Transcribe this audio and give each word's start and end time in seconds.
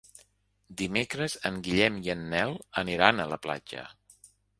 Dimecres 0.81 1.35
en 1.49 1.59
Guillem 1.67 1.99
i 2.07 2.11
en 2.13 2.23
Nel 2.31 2.55
aniran 2.83 3.21
a 3.21 3.29
la 3.35 3.39
platja. 3.45 3.85